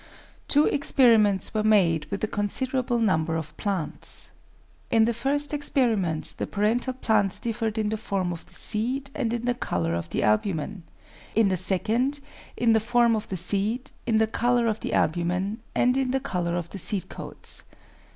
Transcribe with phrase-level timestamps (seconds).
[0.47, 4.31] Two experiments were made with a considerable number of plants.
[4.89, 9.31] In the first experiment the parental plants differed in the form of the seed and
[9.31, 10.81] in the colour of the albumen;
[11.35, 12.19] in the second
[12.57, 16.19] in the form of the seed, in the colour of the albumen, and in the
[16.19, 17.65] colour of the seed coats.